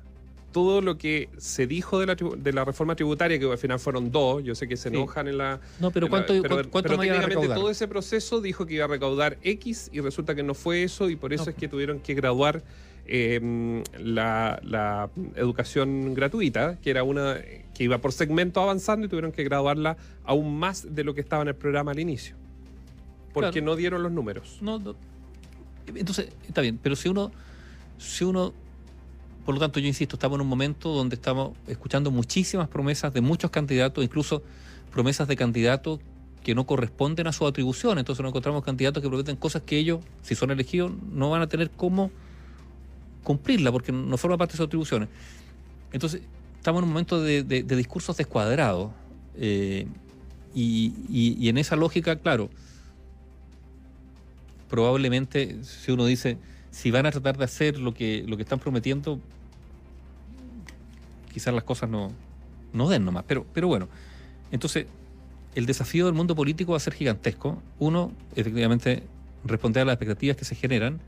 Todo 0.56 0.80
lo 0.80 0.96
que 0.96 1.28
se 1.36 1.66
dijo 1.66 1.98
de 2.00 2.06
la, 2.06 2.14
de 2.14 2.52
la 2.54 2.64
reforma 2.64 2.96
tributaria, 2.96 3.38
que 3.38 3.44
al 3.44 3.58
final 3.58 3.78
fueron 3.78 4.10
dos, 4.10 4.42
yo 4.42 4.54
sé 4.54 4.66
que 4.66 4.78
se 4.78 4.88
Sí. 4.88 4.96
enojan 4.96 5.28
en 5.28 5.36
la... 5.36 5.60
no, 5.80 5.90
pero 5.90 6.06
en 6.06 6.12
la- 6.12 6.16
¿cuánto, 6.24 6.32
pero, 6.42 6.54
cuánto, 6.70 6.88
pero 6.88 6.98
técnicamente 6.98 7.48
todo 7.48 7.68
ese 7.68 7.86
proceso 7.86 8.40
dijo 8.40 8.64
que 8.64 8.72
iba 8.72 8.86
a 8.86 8.88
recaudar 8.88 9.36
X 9.42 9.90
y 9.92 10.00
resulta 10.00 10.34
que 10.34 10.42
no 10.42 10.54
fue 10.54 10.82
eso 10.82 11.10
y 11.10 11.16
por 11.16 11.34
eso 11.34 11.44
No. 11.44 11.50
es 11.50 11.56
que 11.56 11.68
tuvieron 11.68 12.00
que 12.00 12.14
graduar 12.14 12.62
eh, 13.06 13.82
la, 14.02 14.58
la 14.64 15.10
educación 15.34 16.14
gratuita, 16.14 16.78
que 16.80 16.88
era 16.88 17.02
una 17.02 17.36
que 17.74 17.84
iba 17.84 17.98
por 17.98 18.12
segmento 18.12 18.62
avanzando 18.62 19.04
y 19.04 19.10
tuvieron 19.10 19.32
que 19.32 19.44
graduarla 19.44 19.98
aún 20.24 20.58
más 20.58 20.94
de 20.94 21.04
lo 21.04 21.12
que 21.14 21.20
estaba 21.20 21.42
en 21.42 21.48
el 21.48 21.54
programa 21.54 21.90
al 21.90 21.98
inicio. 22.00 22.34
Porque 23.34 23.50
Claro. 23.60 23.66
no 23.66 23.76
dieron 23.76 24.02
los 24.02 24.10
números. 24.10 24.56
No, 24.62 24.78
no. 24.78 24.94
Entonces, 25.94 26.30
está 26.48 26.62
bien, 26.62 26.80
pero 26.82 26.96
si 26.96 27.10
uno, 27.10 27.30
si 27.98 28.24
uno, 28.24 28.54
por 29.46 29.54
lo 29.54 29.60
tanto, 29.60 29.78
yo 29.80 29.86
insisto, 29.86 30.16
estamos 30.16 30.36
en 30.36 30.42
un 30.42 30.48
momento 30.48 30.90
donde 30.92 31.14
estamos 31.14 31.56
escuchando 31.68 32.10
muchísimas 32.10 32.68
promesas 32.68 33.14
de 33.14 33.20
muchos 33.20 33.50
candidatos, 33.50 34.04
incluso 34.04 34.42
promesas 34.92 35.28
de 35.28 35.36
candidatos 35.36 36.00
que 36.42 36.54
no 36.54 36.66
corresponden 36.66 37.26
a 37.28 37.32
su 37.32 37.46
atribución. 37.46 37.98
Entonces 37.98 38.22
nos 38.22 38.30
encontramos 38.30 38.64
candidatos 38.64 39.02
que 39.02 39.08
prometen 39.08 39.36
cosas 39.36 39.62
que 39.62 39.78
ellos, 39.78 40.00
si 40.22 40.34
son 40.34 40.50
elegidos, 40.50 40.92
no 41.12 41.30
van 41.30 41.42
a 41.42 41.46
tener 41.46 41.70
cómo 41.70 42.10
cumplirla, 43.22 43.72
porque 43.72 43.92
no 43.92 44.16
forma 44.16 44.36
parte 44.36 44.52
de 44.52 44.56
sus 44.58 44.66
atribuciones. 44.66 45.08
Entonces, 45.92 46.22
estamos 46.58 46.80
en 46.80 46.84
un 46.84 46.90
momento 46.90 47.20
de, 47.22 47.42
discursos 47.42 48.16
descuadrados. 48.16 48.90
eh, 49.36 49.86
y, 50.54 50.92
y- 51.10 51.36
y 51.38 51.48
en 51.50 51.58
esa 51.58 51.76
lógica, 51.76 52.16
claro, 52.16 52.48
probablemente 54.68 55.62
si 55.62 55.92
uno 55.92 56.06
dice 56.06 56.38
si 56.70 56.90
van 56.90 57.06
a 57.06 57.10
tratar 57.10 57.36
de 57.38 57.44
hacer 57.44 57.78
lo 57.78 57.94
que 57.94 58.24
lo 58.26 58.36
que 58.36 58.42
están 58.42 58.58
prometiendo 58.58 59.20
quizás 61.36 61.52
las 61.52 61.64
cosas 61.64 61.90
no 61.90 62.12
no 62.72 62.88
den 62.88 63.04
nomás 63.04 63.24
pero 63.28 63.44
pero 63.52 63.68
bueno. 63.68 63.88
Entonces 64.50 64.86
el 65.54 65.66
desafío 65.66 66.06
del 66.06 66.14
mundo 66.14 66.34
político 66.34 66.72
va 66.72 66.78
a 66.78 66.80
ser 66.80 66.94
gigantesco. 66.94 67.62
Uno 67.78 68.10
efectivamente 68.36 69.02
responder 69.44 69.82
a 69.82 69.84
las 69.84 69.92
expectativas 69.96 70.34
que 70.38 70.46
se 70.46 70.54
generan 70.54 70.98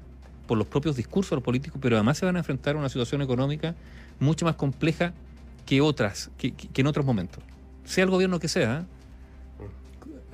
por 0.46 0.58
los 0.58 0.66
propios 0.66 0.96
discursos 0.96 1.42
políticos 1.42 1.78
pero 1.80 1.96
además 1.96 2.18
se 2.18 2.26
van 2.26 2.36
a 2.36 2.40
enfrentar 2.40 2.76
a 2.76 2.78
una 2.78 2.90
situación 2.90 3.22
económica 3.22 3.74
mucho 4.20 4.44
más 4.44 4.56
compleja 4.56 5.14
que 5.64 5.80
otras 5.80 6.30
que, 6.36 6.52
que- 6.52 6.80
en 6.82 6.86
otros 6.86 7.06
momentos. 7.06 7.42
Sea 7.86 8.04
el 8.04 8.10
gobierno 8.10 8.38
que 8.38 8.48
sea 8.48 8.84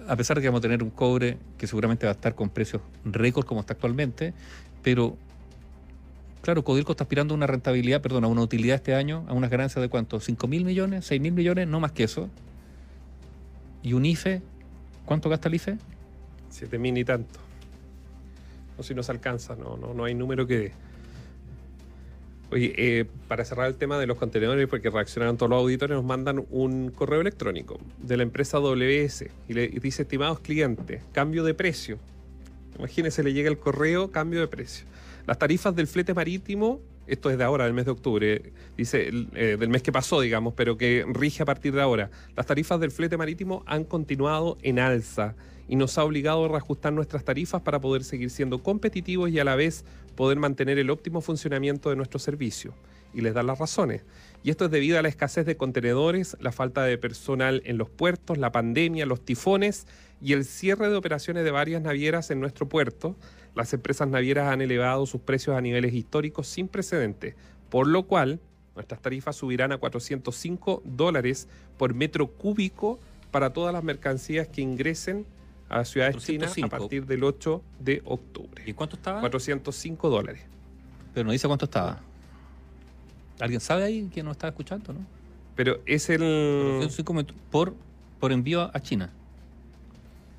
a 0.09 0.17
pesar 0.17 0.37
de 0.37 0.43
que 0.43 0.49
vamos 0.49 0.59
a 0.59 0.63
tener 0.63 0.83
un 0.83 0.91
cobre 0.91 1.39
que 1.57 1.69
seguramente 1.69 2.05
va 2.05 2.11
a 2.11 2.17
estar 2.17 2.35
con 2.35 2.49
precios 2.51 2.83
récord 3.05 3.47
como 3.47 3.61
está 3.61 3.75
actualmente, 3.75 4.35
pero 4.83 5.17
claro, 6.45 6.63
Codelco 6.63 6.93
está 6.93 7.05
aspirando 7.05 7.33
a 7.33 7.37
una 7.39 7.47
rentabilidad, 7.47 8.03
perdón, 8.03 8.25
a 8.25 8.29
una 8.29 8.43
utilidad 8.43 8.77
este 8.77 8.95
año, 8.95 9.25
a 9.29 9.33
unas 9.33 9.51
ganancias 9.51 9.81
de 9.83 9.89
cuánto, 9.89 10.21
5 10.21 10.47
mil 10.47 10.65
millones, 10.65 11.07
6 11.07 11.21
mil 11.21 11.33
millones, 11.33 11.67
no 11.67 11.81
más 11.81 11.93
que 11.93 12.05
eso. 12.05 12.29
Y 13.83 13.95
un 13.95 14.05
IFE, 14.05 14.43
¿cuánto 15.07 15.31
gasta 15.31 15.49
el 15.49 15.55
IFE? 15.55 15.79
Siete 16.51 16.79
mil 16.79 16.97
y 16.99 17.05
tanto. 17.05 17.41
No 18.77 18.85
si 18.85 18.95
no 18.95 19.03
se 19.03 19.11
alcanza, 19.11 19.57
no, 19.57 19.77
no, 19.77 19.95
no 19.95 20.05
hay 20.05 20.15
número 20.15 20.47
que. 20.47 20.73
Oye, 22.51 22.75
eh, 22.77 23.07
para 23.27 23.45
cerrar 23.45 23.67
el 23.67 23.75
tema 23.75 23.99
de 23.99 24.07
los 24.07 24.19
contenedores, 24.19 24.69
porque 24.69 24.91
reaccionaron 24.91 25.39
todos 25.39 25.51
los 25.51 25.59
auditores, 25.59 25.97
nos 25.97 26.05
mandan 26.05 26.45
un 26.51 26.91
correo 26.91 27.23
electrónico 27.23 27.81
de 27.99 28.19
la 28.19 28.23
empresa 28.23 28.59
WS 28.59 29.31
y 29.49 29.55
le 29.55 29.65
y 29.65 29.81
dice, 29.81 30.03
estimados 30.03 30.41
clientes, 30.41 31.03
cambio 31.13 31.43
de 31.43 31.55
precio. 31.55 31.99
Imagínense, 32.79 33.23
le 33.23 33.33
llega 33.33 33.49
el 33.49 33.59
correo, 33.59 34.11
cambio 34.11 34.41
de 34.41 34.47
precio. 34.47 34.87
Las 35.27 35.39
tarifas 35.39 35.75
del 35.75 35.87
flete 35.87 36.15
marítimo 36.15 36.81
esto 37.07 37.31
es 37.31 37.37
de 37.37 37.45
ahora, 37.45 37.65
del 37.65 37.75
mes 37.75 37.85
de 37.85 37.91
octubre, 37.91 38.53
dice 38.77 39.11
eh, 39.35 39.57
del 39.59 39.69
mes 39.69 39.83
que 39.83 39.93
pasó, 39.93 40.21
digamos, 40.21 40.55
pero 40.55 40.79
que 40.79 41.05
rige 41.07 41.43
a 41.43 41.47
partir 41.47 41.75
de 41.75 41.83
ahora. 41.83 42.11
Las 42.35 42.47
tarifas 42.47 42.81
del 42.81 42.91
flete 42.91 43.17
marítimo 43.17 43.63
han 43.67 43.85
continuado 43.85 44.57
en 44.63 44.79
alza 44.79 45.35
y 45.69 45.77
nos 45.77 45.99
ha 45.99 46.05
obligado 46.05 46.45
a 46.45 46.49
reajustar 46.49 46.93
nuestras 46.93 47.25
tarifas 47.25 47.63
para 47.63 47.81
poder 47.81 48.05
seguir 48.05 48.31
siendo 48.31 48.63
competitivos 48.63 49.31
y 49.31 49.39
a 49.39 49.45
la 49.45 49.55
vez 49.55 49.85
poder 50.15 50.39
mantener 50.39 50.79
el 50.79 50.91
óptimo 50.91 51.21
funcionamiento 51.21 51.91
de 51.91 51.97
nuestro 51.97 52.19
servicio. 52.19 52.75
Y 53.13 53.21
les 53.21 53.35
dan 53.35 53.47
las 53.47 53.59
razones. 53.59 54.03
Y 54.43 54.51
esto 54.51 54.65
es 54.65 54.71
debido 54.71 54.99
a 54.99 55.03
la 55.03 55.09
escasez 55.09 55.47
de 55.47 55.57
contenedores, 55.57 56.37
la 56.41 56.53
falta 56.53 56.83
de 56.85 56.99
personal 56.99 57.63
en 57.65 57.79
los 57.79 57.89
puertos, 57.89 58.39
la 58.39 58.51
pandemia, 58.51 59.07
los 59.07 59.25
tifones 59.25 59.87
y 60.21 60.33
el 60.33 60.45
cierre 60.45 60.89
de 60.89 60.97
operaciones 60.97 61.45
de 61.45 61.51
varias 61.51 61.81
navieras 61.83 62.31
en 62.31 62.41
nuestro 62.41 62.69
puerto. 62.69 63.17
Las 63.55 63.73
empresas 63.73 64.09
navieras 64.09 64.53
han 64.53 64.61
elevado 64.61 65.07
sus 65.07 65.21
precios 65.21 65.57
a 65.57 65.61
niveles 65.61 65.95
históricos 65.95 66.49
sin 66.49 66.69
precedentes, 66.69 67.35
por 67.71 67.87
lo 67.87 68.05
cual 68.05 68.41
nuestras 68.75 69.01
tarifas 69.01 69.37
subirán 69.37 69.73
a 69.73 69.79
405 69.79 70.83
dólares 70.85 71.49
por 71.77 71.95
metro 71.95 72.29
cúbico 72.29 72.99
para 73.31 73.53
todas 73.53 73.73
las 73.73 73.85
mercancías 73.85 74.49
que 74.49 74.61
ingresen 74.61 75.27
a 75.69 75.79
la 75.79 75.85
ciudad 75.85 76.13
de 76.13 76.19
China 76.19 76.49
a 76.63 76.69
partir 76.69 77.07
del 77.07 77.25
8 77.25 77.63
de 77.81 78.03
octubre. 78.05 78.63
¿Y 78.67 78.73
cuánto 78.75 78.97
estaba? 78.97 79.21
405 79.21 80.11
dólares. 80.11 80.43
Pero 81.13 81.27
no 81.27 81.33
dice 81.33 81.47
cuánto 81.47 81.65
estaba. 81.65 82.01
¿Alguien 83.41 83.61
sabe 83.61 83.85
ahí 83.85 84.09
quién 84.13 84.27
nos 84.27 84.37
está 84.37 84.49
escuchando, 84.49 84.93
no? 84.93 85.01
Pero 85.57 85.81
es 85.87 86.11
el... 86.11 86.89
Por, 87.51 87.75
por 88.19 88.33
envío 88.33 88.71
a 88.75 88.81
China. 88.81 89.13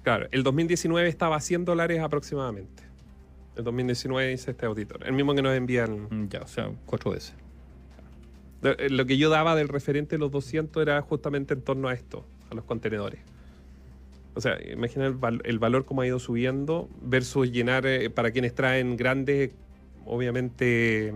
Claro, 0.04 0.28
el 0.32 0.44
2019 0.44 1.08
estaba 1.10 1.38
a 1.38 1.42
100 1.42 1.66
dólares 1.66 2.00
aproximadamente. 2.00 2.85
El 3.56 3.64
2019 3.64 4.30
dice 4.30 4.52
este 4.52 4.66
auditor. 4.66 5.06
El 5.06 5.14
mismo 5.14 5.34
que 5.34 5.42
nos 5.42 5.56
envían... 5.56 6.08
Mm, 6.10 6.30
ya, 6.30 6.42
o 6.42 6.48
sea, 6.48 6.72
cuatro 6.86 7.12
veces. 7.12 7.34
Eh, 8.64 8.90
lo 8.90 9.06
que 9.06 9.18
yo 9.18 9.30
daba 9.30 9.56
del 9.56 9.68
referente 9.68 10.16
de 10.16 10.20
los 10.20 10.32
200 10.32 10.82
era 10.82 11.02
justamente 11.02 11.54
en 11.54 11.62
torno 11.62 11.88
a 11.88 11.94
esto, 11.94 12.26
a 12.50 12.56
los 12.56 12.66
contenedores. 12.66 13.20
O 14.34 14.42
sea, 14.42 14.58
imagina 14.70 15.06
el, 15.06 15.60
valor 15.60 15.86
como 15.86 16.02
ha 16.02 16.08
ido 16.08 16.20
subiendo 16.20 16.90
versus 17.02 17.52
llenar 17.52 17.86
eh, 17.86 18.10
para 18.10 18.32
quienes 18.32 18.54
traen 18.54 18.98
grandes, 18.98 19.52
obviamente, 20.06 21.14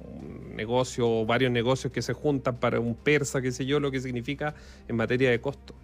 un 0.00 0.56
negocio 0.56 1.08
o 1.08 1.26
varios 1.26 1.52
negocios 1.52 1.92
que 1.92 2.00
se 2.00 2.14
juntan 2.14 2.56
para 2.56 2.80
un 2.80 2.94
persa, 2.94 3.42
qué 3.42 3.52
sé 3.52 3.66
yo, 3.66 3.80
lo 3.80 3.90
que 3.90 4.00
significa 4.00 4.54
en 4.88 4.96
materia 4.96 5.30
de 5.30 5.40
costo. 5.42 5.74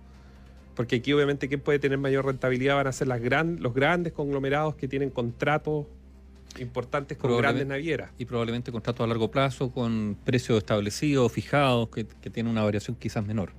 Porque 0.75 0.97
aquí 0.97 1.13
obviamente 1.13 1.49
quien 1.49 1.61
puede 1.61 1.79
tener 1.79 1.99
mayor 1.99 2.27
rentabilidad 2.27 2.77
van 2.77 2.87
a 2.87 2.93
ser 2.93 3.09
las 3.09 3.21
gran, 3.21 3.63
los 3.63 3.75
grandes 3.75 4.13
conglomerados 4.13 4.75
que 4.75 4.89
tienen 4.89 5.11
contratos 5.11 5.87
importantes 6.59 7.19
con 7.19 7.37
grandes 7.37 7.67
navieras. 7.67 8.11
Y 8.19 8.25
probablemente 8.25 8.73
contratos 8.73 9.05
a 9.05 9.07
largo 9.07 9.31
plazo 9.31 9.71
con 9.71 10.17
precios 10.25 10.59
establecidos, 10.59 11.31
fijados, 11.33 11.89
que, 11.89 12.07
que 12.07 12.31
tienen 12.31 12.51
una 12.51 12.63
variación 12.63 12.97
quizás 12.97 13.25
menor 13.25 13.51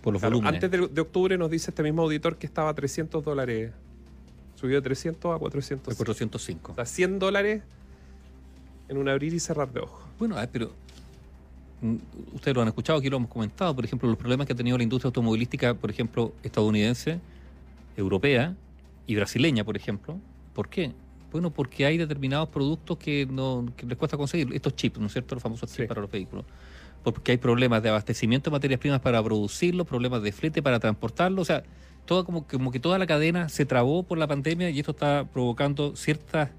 por 0.00 0.12
los 0.12 0.22
volúmenes. 0.22 0.62
Antes 0.62 0.94
de, 0.94 1.00
octubre 1.00 1.36
nos 1.38 1.50
dice 1.50 1.70
este 1.70 1.82
mismo 1.82 2.02
auditor 2.02 2.36
que 2.36 2.46
estaba 2.46 2.70
a 2.70 2.74
300 2.74 3.24
dólares. 3.24 3.72
Subió 4.56 4.76
de 4.76 4.82
300 4.82 5.36
a 5.36 5.38
400. 5.38 5.96
405. 5.96 6.72
O 6.72 6.74
sea, 6.74 6.84
100 6.84 7.18
dólares 7.18 7.62
en 8.88 8.98
un 8.98 9.08
abrir 9.08 9.32
y 9.32 9.40
cerrar 9.40 9.72
de 9.72 9.80
ojos. 9.80 10.04
Bueno, 10.18 10.36
pero 10.52 10.72
ustedes 12.32 12.54
lo 12.54 12.62
han 12.62 12.68
escuchado, 12.68 12.98
aquí 12.98 13.08
lo 13.08 13.16
hemos 13.16 13.30
comentado, 13.30 13.74
por 13.74 13.84
ejemplo, 13.84 14.08
los 14.08 14.18
problemas 14.18 14.46
que 14.46 14.52
ha 14.52 14.56
tenido 14.56 14.76
la 14.76 14.82
industria 14.82 15.08
automovilística, 15.08 15.74
por 15.74 15.90
ejemplo, 15.90 16.32
estadounidense, 16.42 17.20
europea 17.96 18.54
y 19.06 19.14
brasileña, 19.14 19.64
por 19.64 19.76
ejemplo. 19.76 20.18
¿Por 20.54 20.68
qué? 20.68 20.92
Bueno, 21.32 21.50
porque 21.50 21.86
hay 21.86 21.96
determinados 21.96 22.48
productos 22.48 22.98
que, 22.98 23.26
no, 23.30 23.72
que 23.76 23.86
les 23.86 23.96
cuesta 23.96 24.16
conseguir, 24.16 24.52
estos 24.52 24.74
chips, 24.74 24.98
¿no 24.98 25.06
es 25.06 25.12
cierto? 25.12 25.34
Los 25.34 25.42
famosos 25.42 25.72
chips 25.72 25.88
para 25.88 26.00
los 26.00 26.10
vehículos 26.10 26.44
porque 27.02 27.32
hay 27.32 27.38
problemas 27.38 27.82
de 27.82 27.88
abastecimiento 27.88 28.50
de 28.50 28.54
materias 28.54 28.80
primas 28.80 29.00
para 29.00 29.22
producirlo, 29.22 29.84
problemas 29.84 30.22
de 30.22 30.32
flete 30.32 30.62
para 30.62 30.78
transportarlo, 30.80 31.42
o 31.42 31.44
sea, 31.44 31.62
todo 32.04 32.24
como, 32.24 32.46
como 32.46 32.70
que 32.70 32.80
toda 32.80 32.98
la 32.98 33.06
cadena 33.06 33.48
se 33.48 33.64
trabó 33.64 34.02
por 34.02 34.18
la 34.18 34.26
pandemia 34.26 34.70
y 34.70 34.80
esto 34.80 34.92
está 34.92 35.26
provocando 35.32 35.96
ciertas 35.96 36.50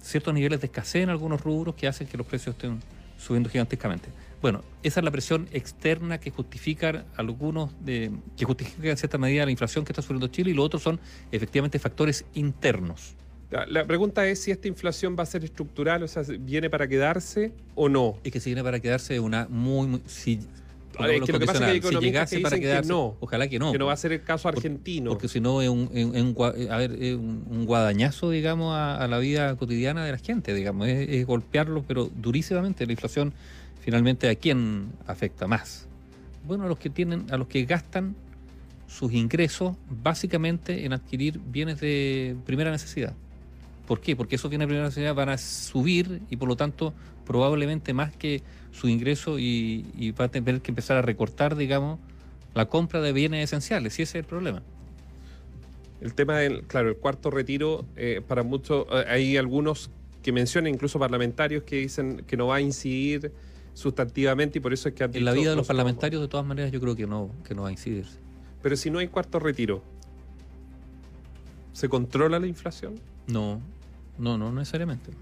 ciertos 0.00 0.34
niveles 0.34 0.60
de 0.60 0.66
escasez 0.66 1.04
en 1.04 1.10
algunos 1.10 1.40
rubros 1.42 1.76
que 1.76 1.86
hacen 1.86 2.08
que 2.08 2.16
los 2.16 2.26
precios 2.26 2.56
estén 2.56 2.80
subiendo 3.22 3.48
gigantescamente. 3.48 4.08
Bueno, 4.40 4.62
esa 4.82 5.00
es 5.00 5.04
la 5.04 5.10
presión 5.10 5.48
externa 5.52 6.18
que 6.18 6.30
justifica 6.30 7.04
algunos 7.16 7.70
de, 7.84 8.10
que 8.36 8.44
justifica 8.44 8.90
en 8.90 8.96
cierta 8.96 9.16
medida 9.16 9.44
la 9.44 9.52
inflación 9.52 9.84
que 9.84 9.92
está 9.92 10.02
sufriendo 10.02 10.26
Chile 10.26 10.50
y 10.50 10.54
los 10.54 10.66
otros 10.66 10.82
son 10.82 10.98
efectivamente 11.30 11.78
factores 11.78 12.24
internos. 12.34 13.14
La 13.68 13.84
pregunta 13.84 14.26
es 14.26 14.40
si 14.40 14.50
esta 14.50 14.66
inflación 14.66 15.14
va 15.16 15.24
a 15.24 15.26
ser 15.26 15.44
estructural, 15.44 16.02
o 16.02 16.08
sea, 16.08 16.22
¿viene 16.40 16.70
para 16.70 16.88
quedarse 16.88 17.52
o 17.74 17.90
no? 17.90 18.18
Es 18.24 18.32
que 18.32 18.40
si 18.40 18.48
viene 18.48 18.64
para 18.64 18.80
quedarse 18.80 19.20
una 19.20 19.46
muy... 19.50 19.86
muy 19.86 20.02
si, 20.06 20.40
es 20.98 21.22
que 21.22 21.32
lo 21.32 21.38
que 21.38 21.46
pasa 21.46 21.72
es 21.72 21.80
que 21.80 21.88
hay 21.88 21.94
si 21.94 22.00
llegase 22.00 22.40
para 22.40 22.58
quedarse, 22.58 22.88
no, 22.88 23.16
ojalá 23.20 23.48
que 23.48 23.58
no. 23.58 23.72
Que 23.72 23.78
no 23.78 23.86
va 23.86 23.92
a 23.92 23.96
ser 23.96 24.12
el 24.12 24.22
caso 24.22 24.48
argentino. 24.48 25.10
Porque, 25.10 25.28
si 25.28 25.40
no 25.40 25.62
es 25.62 25.68
un, 25.68 25.88
a 26.70 26.76
ver, 26.76 26.92
un, 27.16 27.64
guadañazo, 27.66 28.30
digamos, 28.30 28.74
a, 28.74 29.06
la 29.08 29.18
vida 29.18 29.56
cotidiana 29.56 30.04
de 30.04 30.12
la 30.12 30.18
gente, 30.18 30.54
digamos. 30.54 30.88
Es, 30.88 31.08
es 31.08 31.26
golpearlo, 31.26 31.84
pero 31.86 32.10
durísimamente. 32.14 32.86
La 32.86 32.92
inflación, 32.92 33.32
finalmente, 33.80 34.28
¿a 34.28 34.34
quién 34.34 34.92
afecta 35.06 35.46
más? 35.46 35.86
Bueno, 36.46 36.64
a 36.64 36.68
los 36.68 36.78
que 36.78 36.90
tienen, 36.90 37.26
a 37.30 37.36
los 37.36 37.46
que 37.48 37.64
gastan 37.64 38.16
sus 38.92 39.12
ingresos 39.12 39.74
básicamente 39.88 40.84
en 40.84 40.92
adquirir 40.92 41.38
bienes 41.38 41.80
de 41.80 42.36
primera 42.44 42.70
necesidad. 42.70 43.14
¿Por 43.86 44.00
qué? 44.00 44.14
Porque 44.14 44.36
esos 44.36 44.50
bienes 44.50 44.66
de 44.66 44.68
primera 44.68 44.86
necesidad 44.86 45.14
van 45.14 45.30
a 45.30 45.38
subir 45.38 46.20
y 46.30 46.36
por 46.36 46.48
lo 46.48 46.56
tanto 46.56 46.92
probablemente 47.32 47.94
más 47.94 48.14
que 48.14 48.42
su 48.72 48.88
ingreso 48.88 49.38
y, 49.38 50.14
va 50.20 50.26
a 50.26 50.28
tener 50.28 50.60
que 50.60 50.70
empezar 50.70 50.98
a 50.98 51.02
recortar, 51.02 51.56
digamos, 51.56 51.98
la 52.54 52.66
compra 52.66 53.00
de 53.00 53.12
bienes 53.12 53.44
esenciales. 53.44 53.98
Y 53.98 54.02
ese 54.02 54.18
es 54.18 54.24
el 54.24 54.28
problema. 54.28 54.62
El 56.02 56.14
tema 56.14 56.36
del, 56.38 56.64
claro, 56.64 56.90
el 56.90 56.96
cuarto 56.96 57.30
retiro, 57.30 57.86
eh, 57.96 58.20
para 58.26 58.42
muchos, 58.42 58.86
eh, 58.92 59.04
hay 59.08 59.36
algunos 59.38 59.90
que 60.22 60.30
mencionan, 60.32 60.74
incluso 60.74 60.98
parlamentarios, 60.98 61.62
que 61.62 61.76
dicen 61.76 62.24
que 62.26 62.36
no 62.36 62.48
va 62.48 62.56
a 62.56 62.60
incidir 62.60 63.32
sustantivamente 63.72 64.58
y 64.58 64.60
por 64.60 64.74
eso 64.74 64.90
es 64.90 64.94
que... 64.94 65.04
en 65.04 65.24
la 65.24 65.32
vida 65.32 65.50
de 65.50 65.56
los 65.56 65.66
parlamentarios, 65.66 66.20
de 66.20 66.28
todas 66.28 66.44
maneras, 66.44 66.70
yo 66.70 66.80
creo 66.80 66.94
que 66.94 67.06
no, 67.06 67.30
que 67.46 67.54
no 67.54 67.62
va 67.62 67.68
a 67.68 67.72
incidir. 67.72 68.06
Pero 68.62 68.76
si 68.76 68.90
no 68.90 68.98
hay 68.98 69.08
cuarto 69.08 69.38
retiro, 69.38 69.82
¿se 71.72 71.88
controla 71.88 72.38
la 72.38 72.46
inflación? 72.46 73.00
No, 73.26 73.60
no, 74.18 74.36
no 74.36 74.52
necesariamente. 74.52 75.12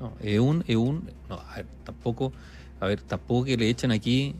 No, 0.00 0.12
es 0.20 0.38
un, 0.38 0.64
es 0.66 0.76
un, 0.76 1.10
no, 1.28 1.40
a 1.40 1.56
ver, 1.56 1.66
tampoco, 1.84 2.32
a 2.80 2.86
ver, 2.86 3.00
tampoco 3.00 3.44
que 3.44 3.56
le 3.56 3.68
echen 3.68 3.92
aquí 3.92 4.34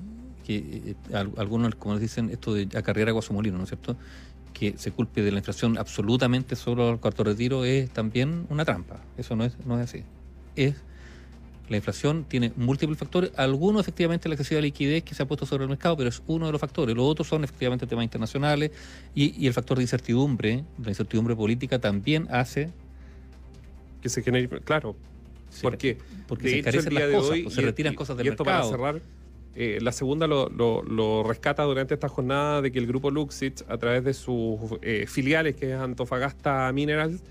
que 0.44 0.94
eh, 1.11 1.14
algunos, 1.37 1.75
como 1.76 1.94
les 1.94 2.02
dicen, 2.02 2.30
esto 2.30 2.54
de 2.54 2.68
acarrear 2.76 3.08
agua 3.08 3.20
a 3.20 3.23
su 3.23 3.32
¿no 3.32 3.62
es 3.62 3.68
cierto? 3.68 3.96
Que 4.52 4.76
se 4.76 4.92
culpe 4.92 5.23
de 5.23 5.32
la 5.32 5.38
inflación 5.38 5.78
absolutamente 5.78 6.54
solo 6.54 6.88
al 6.90 7.00
cuarto 7.00 7.25
retiro 7.25 7.64
es 7.64 7.90
también 7.90 8.46
una 8.50 8.64
trampa. 8.64 9.00
Eso 9.16 9.34
no 9.34 9.44
es, 9.44 9.54
no 9.66 9.80
es 9.80 9.88
así. 9.88 10.04
Es 10.54 10.76
la 11.68 11.76
inflación 11.76 12.25
tiene 12.25 12.52
múltiples 12.56 12.99
factores, 12.99 13.30
algunos 13.37 13.80
efectivamente 13.80 14.28
la 14.28 14.34
excesiva 14.34 14.61
liquidez 14.61 15.02
que 15.02 15.14
se 15.14 15.23
ha 15.23 15.26
puesto 15.26 15.46
sobre 15.46 15.64
el 15.64 15.70
mercado, 15.70 15.96
pero 15.96 16.11
es 16.11 16.23
uno 16.26 16.44
de 16.44 16.52
los 16.52 16.61
factores. 16.61 16.94
Los 16.94 17.06
otros 17.06 17.26
son 17.26 17.42
efectivamente 17.42 17.87
temas 17.87 18.04
internacionales 18.04 18.70
y, 19.14 19.42
y 19.42 19.46
el 19.46 19.54
factor 19.54 19.78
de 19.78 19.84
incertidumbre, 19.84 20.62
la 20.82 20.90
incertidumbre 20.90 21.34
política 21.34 21.78
también 21.78 22.28
hace 22.30 22.70
que 24.02 24.11
se 24.11 24.23
genere, 24.23 24.61
claro, 24.61 24.94
porque, 25.62 25.99
porque 26.26 26.50
se 26.50 26.58
hecho, 26.58 26.88
el 26.88 26.94
las 26.94 27.11
cosas, 27.11 27.38
pues, 27.42 27.54
se 27.54 27.61
retiran 27.62 27.94
cosas 27.94 28.16
del 28.16 28.26
y 28.26 28.30
esto 28.30 28.44
para 28.44 28.64
cerrar, 28.64 29.00
eh, 29.56 29.78
la 29.80 29.92
segunda 29.92 30.26
lo, 30.26 30.49
lo, 30.49 31.23
rescata 31.23 31.62
durante 31.62 31.94
esta 31.94 32.08
jornada 32.08 32.61
de 32.61 32.73
que 32.73 32.78
el 32.80 32.87
grupo 32.87 33.11
Luxich, 33.11 33.62
a 33.68 33.78
través 33.78 34.02
de 34.02 34.12
sus 34.12 34.58
eh, 34.82 35.06
filiales, 35.06 35.54
que 35.54 35.73
es 35.73 35.78
Antofagasta 35.78 36.73
Minerals, 36.73 37.23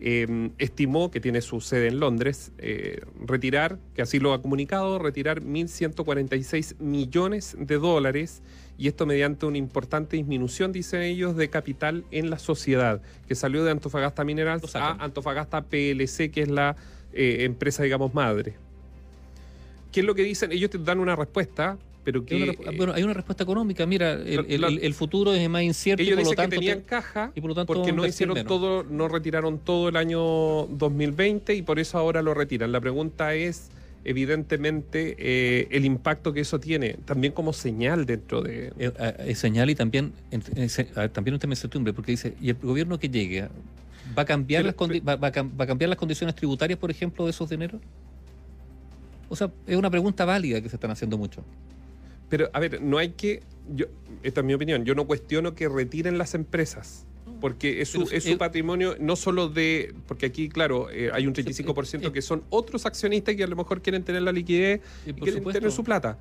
em, 0.00 0.50
estimó 0.58 1.12
que 1.12 1.20
tiene 1.20 1.40
su 1.40 1.60
sede 1.60 1.86
en 1.88 2.00
Londres, 2.00 2.50
eh, 2.58 3.02
retirar, 3.24 3.78
que 3.94 4.02
así 4.02 4.18
lo 4.18 4.32
ha 4.32 4.42
comunicado, 4.42 4.98
retirar 4.98 5.42
1.146 5.42 6.80
millones 6.80 7.56
de 7.56 7.76
dólares 7.76 8.42
y 8.76 8.88
esto 8.88 9.06
mediante 9.06 9.46
una 9.46 9.58
importante 9.58 10.16
disminución, 10.16 10.72
dicen 10.72 11.02
ellos, 11.02 11.36
de 11.36 11.50
capital 11.50 12.04
en 12.10 12.30
la 12.30 12.38
sociedad, 12.38 13.00
que 13.28 13.34
salió 13.36 13.62
de 13.62 13.70
Antofagasta 13.70 14.24
Minerals 14.24 14.74
a 14.74 14.92
Antofagasta 14.92 15.62
PLC, 15.66 16.30
que 16.32 16.42
es 16.42 16.48
la 16.48 16.76
eh, 17.12 17.38
empresa, 17.40 17.82
digamos, 17.82 18.14
madre. 18.14 18.54
¿Qué 19.92 20.00
es 20.00 20.06
lo 20.06 20.14
que 20.14 20.22
dicen? 20.22 20.52
Ellos 20.52 20.70
te 20.70 20.78
dan 20.78 21.00
una 21.00 21.16
respuesta, 21.16 21.76
pero 22.04 22.24
que... 22.24 22.56
bueno, 22.76 22.92
hay 22.92 23.02
una 23.02 23.14
respuesta 23.14 23.44
económica. 23.44 23.86
Mira, 23.86 24.12
el, 24.12 24.94
futuro 24.94 25.34
es 25.34 25.48
más 25.50 25.62
incierto. 25.62 26.02
Ellos 26.02 26.18
dicen 26.18 26.36
que 26.36 26.48
tenían 26.48 26.80
caja 26.82 27.32
y 27.34 27.40
por 27.40 27.50
lo 27.50 27.54
tanto 27.54 27.72
porque 27.72 27.92
no 27.92 28.06
hicieron 28.06 28.44
todo, 28.44 28.84
no 28.84 29.08
retiraron 29.08 29.58
todo 29.58 29.88
el 29.88 29.96
año 29.96 30.66
2020 30.66 31.54
y 31.54 31.62
por 31.62 31.78
eso 31.78 31.98
ahora 31.98 32.22
lo 32.22 32.34
retiran. 32.34 32.72
La 32.72 32.80
pregunta 32.80 33.34
es 33.34 33.70
evidentemente 34.04 35.16
eh, 35.18 35.68
el 35.70 35.84
impacto 35.84 36.32
que 36.32 36.40
eso 36.40 36.58
tiene, 36.58 36.96
también 37.04 37.32
como 37.32 37.52
señal 37.52 38.06
dentro 38.06 38.42
de... 38.42 38.72
Es, 38.78 38.92
eh, 38.98 39.34
señal 39.34 39.70
y 39.70 39.74
también, 39.74 40.12
también 41.12 41.34
un 41.34 41.40
tema 41.40 41.50
de 41.50 41.58
incertidumbre, 41.58 41.92
porque 41.92 42.12
dice, 42.12 42.34
¿y 42.40 42.50
el 42.50 42.56
gobierno 42.56 42.98
que 42.98 43.08
llegue 43.08 43.48
va 44.16 44.22
a 44.22 44.24
cambiar, 44.24 44.64
las, 44.64 44.74
va, 44.74 45.26
a 45.26 45.66
cambiar 45.66 45.88
las 45.88 45.98
condiciones 45.98 46.34
tributarias, 46.34 46.78
por 46.78 46.90
ejemplo, 46.90 47.24
de 47.24 47.30
esos 47.30 47.48
dineros? 47.48 47.80
O 49.28 49.36
sea, 49.36 49.50
es 49.66 49.76
una 49.76 49.90
pregunta 49.90 50.24
válida 50.24 50.60
que 50.60 50.68
se 50.68 50.76
están 50.76 50.90
haciendo 50.90 51.16
mucho. 51.16 51.44
Pero, 52.28 52.50
a 52.52 52.60
ver, 52.60 52.80
no 52.80 52.98
hay 52.98 53.10
que. 53.10 53.42
Yo, 53.74 53.86
esta 54.22 54.40
es 54.40 54.46
mi 54.46 54.54
opinión. 54.54 54.84
Yo 54.84 54.94
no 54.94 55.06
cuestiono 55.06 55.54
que 55.54 55.68
retiren 55.68 56.18
las 56.18 56.34
empresas. 56.34 57.06
Porque 57.40 57.80
es 57.80 57.88
su, 57.88 58.04
Pero 58.04 58.16
es 58.16 58.24
su 58.24 58.38
patrimonio, 58.38 58.96
no 58.98 59.16
solo 59.16 59.48
de. 59.48 59.94
Porque 60.06 60.26
aquí, 60.26 60.48
claro, 60.48 60.90
eh, 60.90 61.10
hay 61.12 61.26
un 61.26 61.34
35% 61.34 62.08
eh, 62.08 62.12
que 62.12 62.22
son 62.22 62.42
otros 62.50 62.86
accionistas 62.86 63.34
que 63.34 63.44
a 63.44 63.46
lo 63.46 63.56
mejor 63.56 63.82
quieren 63.82 64.02
tener 64.02 64.22
la 64.22 64.32
liquidez 64.32 64.80
Y 65.06 65.12
quieren 65.12 65.38
supuesto. 65.38 65.60
tener 65.60 65.72
su 65.72 65.84
plata. 65.84 66.18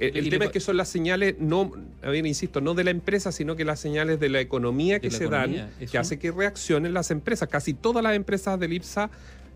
Eh, 0.00 0.12
el 0.14 0.24
le 0.24 0.30
tema 0.30 0.44
es 0.46 0.50
que 0.52 0.60
son 0.60 0.76
las 0.76 0.88
señales, 0.88 1.34
no, 1.40 1.72
a 2.02 2.08
ver, 2.10 2.24
insisto, 2.24 2.60
no 2.60 2.74
de 2.74 2.84
la 2.84 2.90
empresa, 2.90 3.32
sino 3.32 3.56
que 3.56 3.64
las 3.64 3.80
señales 3.80 4.20
de 4.20 4.28
la 4.28 4.40
economía 4.40 5.00
que 5.00 5.10
la 5.10 5.16
se 5.18 5.24
economía. 5.24 5.62
dan, 5.64 5.72
Eso- 5.80 5.90
que 5.92 5.98
hace 5.98 6.18
que 6.18 6.30
reaccionen 6.30 6.94
las 6.94 7.10
empresas. 7.10 7.48
Casi 7.48 7.74
todas 7.74 8.02
las 8.02 8.14
empresas 8.14 8.58
del 8.60 8.72
IPSA 8.74 9.10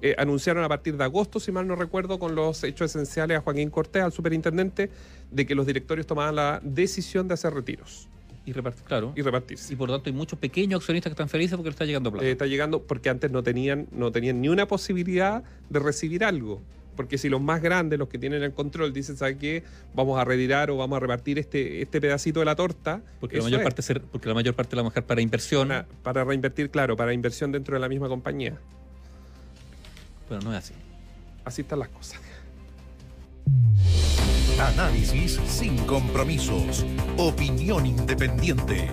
eh, 0.05 0.17
anunciaron 0.19 0.65
a 0.65 0.69
partir 0.69 0.97
de 0.97 1.05
agosto, 1.05 1.39
si 1.39 1.53
mal 1.53 1.67
no 1.69 1.77
recuerdo, 1.77 2.19
con 2.19 2.35
los 2.35 2.65
hechos 2.65 2.91
esenciales 2.91 3.39
a 3.39 3.41
Joaquín 3.41 3.71
Cortés, 3.71 4.03
al 4.03 4.11
superintendente, 4.13 4.91
de 5.31 5.47
que 5.47 5.55
los 5.55 5.65
directorios 5.65 6.09
tomaban 6.09 6.35
la 6.35 6.61
decisión 6.65 7.29
de 7.29 7.35
hacer 7.35 7.55
retiros 7.55 8.09
Y 8.45 8.53
repartir, 8.53 8.83
claro. 8.85 9.13
y 9.15 9.23
repartirse. 9.23 9.73
Y 9.73 9.77
por 9.77 9.89
lo 9.89 9.95
tanto 9.95 10.11
hay 10.11 10.17
muchos 10.17 10.37
pequeños 10.41 10.81
accionistas 10.81 11.11
que 11.11 11.15
están 11.15 11.29
felices 11.29 11.55
porque 11.57 11.69
les 11.69 11.75
está 11.75 11.85
llegando 11.85 12.11
plata. 12.11 12.27
Eh, 12.27 12.33
está 12.33 12.47
llegando 12.47 12.83
porque 12.83 13.11
antes 13.11 13.31
no 13.31 13.45
tenían, 13.45 13.87
no 13.93 14.11
tenían 14.11 14.41
ni 14.41 14.49
una 14.49 14.67
posibilidad 14.67 15.45
de 15.71 15.79
recibir 15.79 16.25
algo. 16.25 16.61
Porque 16.97 17.17
si 17.19 17.29
los 17.29 17.41
más 17.41 17.63
grandes, 17.63 17.99
los 17.99 18.09
que 18.09 18.19
tienen 18.19 18.43
el 18.43 18.53
control, 18.53 18.93
dicen, 18.93 19.17
¿sabes 19.17 19.37
qué? 19.39 19.63
Vamos 19.95 20.21
a 20.21 20.25
retirar 20.25 20.71
o 20.71 20.77
vamos 20.77 20.97
a 20.99 21.01
repartir 21.01 21.39
este, 21.39 21.81
este 21.83 22.01
pedacito 22.01 22.41
de 22.41 22.47
la 22.47 22.55
torta. 22.55 23.01
porque, 23.21 23.39
la 23.39 23.45
mayor 23.45 23.61
es, 23.61 23.65
parte 23.65 23.83
ser- 23.83 24.03
porque 24.03 24.29
la 24.29 24.35
mayor 24.35 24.55
parte 24.55 24.77
la 24.77 24.83
vamos 24.83 24.93
a 24.93 24.95
dejar 24.97 25.07
para 25.07 25.21
inversión. 25.23 25.69
para, 25.69 25.87
para 26.03 26.25
reinvertir, 26.25 26.71
claro, 26.71 26.97
para 26.97 27.13
inversión 27.15 27.51
dentro 27.53 27.75
de 27.75 27.81
la 27.81 27.89
misma 27.89 28.09
compañía. 28.09 28.59
Pero 30.29 30.41
no 30.43 30.53
es 30.53 30.59
así. 30.59 30.75
Así 31.45 31.63
están 31.63 31.79
las 31.79 31.89
cosas. 31.89 32.21
Análisis 34.61 35.41
sin 35.47 35.77
compromisos. 35.87 36.85
Opinión 37.17 37.87
independiente. 37.87 38.91